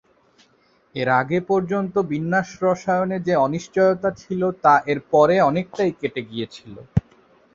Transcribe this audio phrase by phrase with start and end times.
[0.95, 6.75] এর আগে পর্যন্ত বিন্যাস রসায়নে যে অনিশ্চয়তা ছিল তা এর পরে অনেকটাই কেটে গিয়েছিল।